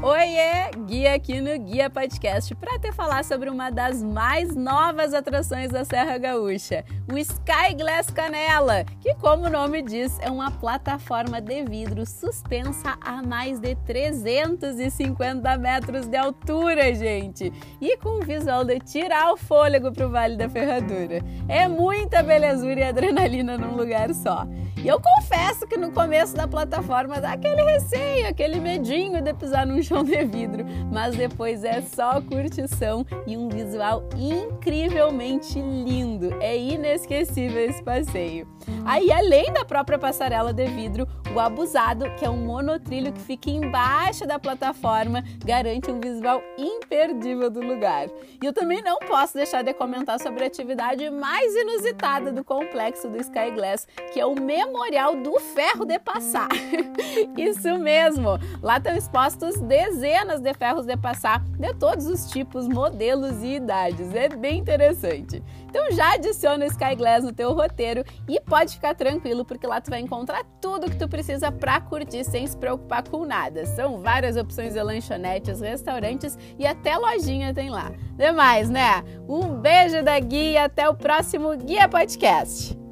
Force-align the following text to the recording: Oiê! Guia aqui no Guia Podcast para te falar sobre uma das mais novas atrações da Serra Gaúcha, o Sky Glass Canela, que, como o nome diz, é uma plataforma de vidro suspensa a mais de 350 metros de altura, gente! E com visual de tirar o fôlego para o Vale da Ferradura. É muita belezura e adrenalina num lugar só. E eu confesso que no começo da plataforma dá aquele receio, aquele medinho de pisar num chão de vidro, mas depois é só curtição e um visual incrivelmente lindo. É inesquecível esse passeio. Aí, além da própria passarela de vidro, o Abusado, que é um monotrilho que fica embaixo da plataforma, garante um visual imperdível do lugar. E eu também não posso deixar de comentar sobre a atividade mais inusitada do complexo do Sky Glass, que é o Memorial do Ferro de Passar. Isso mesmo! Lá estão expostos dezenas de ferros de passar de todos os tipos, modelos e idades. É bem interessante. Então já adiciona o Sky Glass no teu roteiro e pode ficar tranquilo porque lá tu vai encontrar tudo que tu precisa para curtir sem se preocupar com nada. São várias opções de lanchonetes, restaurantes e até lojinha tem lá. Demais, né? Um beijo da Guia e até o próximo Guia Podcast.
Oiê! 0.00 0.70
Guia 0.86 1.14
aqui 1.14 1.40
no 1.40 1.58
Guia 1.58 1.90
Podcast 1.90 2.54
para 2.54 2.78
te 2.78 2.92
falar 2.92 3.24
sobre 3.24 3.50
uma 3.50 3.68
das 3.68 4.00
mais 4.00 4.54
novas 4.54 5.12
atrações 5.12 5.72
da 5.72 5.84
Serra 5.84 6.16
Gaúcha, 6.16 6.84
o 7.12 7.18
Sky 7.18 7.74
Glass 7.76 8.08
Canela, 8.08 8.84
que, 9.00 9.12
como 9.16 9.46
o 9.46 9.50
nome 9.50 9.82
diz, 9.82 10.16
é 10.20 10.30
uma 10.30 10.52
plataforma 10.52 11.40
de 11.40 11.64
vidro 11.64 12.06
suspensa 12.06 12.96
a 13.00 13.20
mais 13.24 13.58
de 13.58 13.74
350 13.74 15.58
metros 15.58 16.06
de 16.06 16.16
altura, 16.16 16.94
gente! 16.94 17.52
E 17.80 17.96
com 17.96 18.20
visual 18.20 18.64
de 18.64 18.78
tirar 18.78 19.32
o 19.32 19.36
fôlego 19.36 19.90
para 19.90 20.06
o 20.06 20.10
Vale 20.10 20.36
da 20.36 20.48
Ferradura. 20.48 21.20
É 21.48 21.66
muita 21.66 22.22
belezura 22.22 22.78
e 22.78 22.84
adrenalina 22.84 23.58
num 23.58 23.74
lugar 23.74 24.14
só. 24.14 24.46
E 24.82 24.86
eu 24.86 25.00
confesso 25.00 25.66
que 25.66 25.76
no 25.76 25.90
começo 25.90 26.36
da 26.36 26.46
plataforma 26.46 27.20
dá 27.20 27.32
aquele 27.32 27.62
receio, 27.62 28.28
aquele 28.28 28.60
medinho 28.60 29.20
de 29.20 29.34
pisar 29.34 29.66
num 29.66 29.82
chão 29.88 30.04
de 30.04 30.22
vidro, 30.24 30.64
mas 30.92 31.16
depois 31.16 31.64
é 31.64 31.80
só 31.80 32.20
curtição 32.20 33.06
e 33.26 33.36
um 33.36 33.48
visual 33.48 34.06
incrivelmente 34.16 35.58
lindo. 35.58 36.34
É 36.40 36.56
inesquecível 36.56 37.64
esse 37.64 37.82
passeio. 37.82 38.46
Aí, 38.84 39.10
além 39.10 39.52
da 39.52 39.64
própria 39.64 39.98
passarela 39.98 40.52
de 40.52 40.66
vidro, 40.66 41.08
o 41.34 41.40
Abusado, 41.40 42.10
que 42.16 42.24
é 42.24 42.30
um 42.30 42.44
monotrilho 42.44 43.12
que 43.12 43.20
fica 43.20 43.50
embaixo 43.50 44.26
da 44.26 44.38
plataforma, 44.38 45.22
garante 45.44 45.90
um 45.90 46.00
visual 46.00 46.42
imperdível 46.56 47.50
do 47.50 47.60
lugar. 47.60 48.08
E 48.42 48.44
eu 48.46 48.52
também 48.52 48.82
não 48.82 48.98
posso 48.98 49.34
deixar 49.34 49.62
de 49.62 49.72
comentar 49.72 50.20
sobre 50.20 50.44
a 50.44 50.46
atividade 50.46 51.08
mais 51.10 51.54
inusitada 51.54 52.32
do 52.32 52.44
complexo 52.44 53.08
do 53.08 53.18
Sky 53.18 53.50
Glass, 53.54 53.86
que 54.12 54.20
é 54.20 54.26
o 54.26 54.34
Memorial 54.34 55.16
do 55.16 55.38
Ferro 55.38 55.84
de 55.84 55.98
Passar. 55.98 56.48
Isso 57.36 57.78
mesmo! 57.78 58.38
Lá 58.62 58.78
estão 58.78 58.96
expostos 58.96 59.60
dezenas 59.78 60.40
de 60.40 60.52
ferros 60.54 60.84
de 60.84 60.96
passar 60.96 61.40
de 61.56 61.72
todos 61.74 62.06
os 62.06 62.28
tipos, 62.28 62.66
modelos 62.66 63.42
e 63.44 63.54
idades. 63.54 64.12
É 64.12 64.28
bem 64.28 64.58
interessante. 64.58 65.42
Então 65.68 65.90
já 65.92 66.14
adiciona 66.14 66.64
o 66.64 66.68
Sky 66.68 66.96
Glass 66.96 67.22
no 67.22 67.32
teu 67.32 67.52
roteiro 67.52 68.04
e 68.28 68.40
pode 68.40 68.74
ficar 68.74 68.94
tranquilo 68.94 69.44
porque 69.44 69.66
lá 69.66 69.80
tu 69.80 69.90
vai 69.90 70.00
encontrar 70.00 70.44
tudo 70.60 70.90
que 70.90 70.96
tu 70.96 71.08
precisa 71.08 71.52
para 71.52 71.80
curtir 71.80 72.24
sem 72.24 72.46
se 72.46 72.56
preocupar 72.56 73.06
com 73.08 73.24
nada. 73.24 73.64
São 73.66 74.00
várias 74.00 74.36
opções 74.36 74.74
de 74.74 74.82
lanchonetes, 74.82 75.60
restaurantes 75.60 76.36
e 76.58 76.66
até 76.66 76.96
lojinha 76.96 77.54
tem 77.54 77.70
lá. 77.70 77.92
Demais, 78.16 78.68
né? 78.68 79.04
Um 79.28 79.60
beijo 79.60 80.02
da 80.02 80.18
Guia 80.18 80.50
e 80.50 80.56
até 80.56 80.88
o 80.88 80.94
próximo 80.94 81.56
Guia 81.56 81.88
Podcast. 81.88 82.87